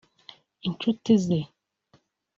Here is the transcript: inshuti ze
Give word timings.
inshuti 0.67 1.11
ze 1.27 1.39